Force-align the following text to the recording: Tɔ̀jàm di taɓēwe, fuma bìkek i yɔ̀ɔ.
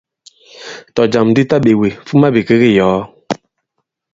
Tɔ̀jàm 0.95 1.27
di 1.35 1.43
taɓēwe, 1.49 1.87
fuma 2.07 2.27
bìkek 2.33 2.61
i 2.69 2.69
yɔ̀ɔ. 2.77 2.99